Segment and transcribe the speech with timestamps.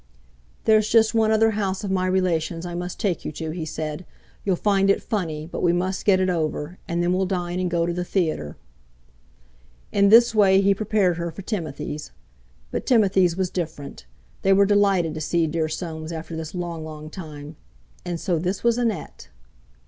[0.63, 4.03] "There's just one other house of my relations I must take you to," he said;
[4.43, 7.69] "you'll find it funny, but we must get it over; and then we'll dine and
[7.69, 8.57] go to the theatre."
[9.91, 12.09] In this way he prepared her for Timothy's.
[12.71, 14.07] But Timothy's was different.
[14.41, 17.55] They were delighted to see dear Soames after this long long time;
[18.03, 19.27] and so this was Annette!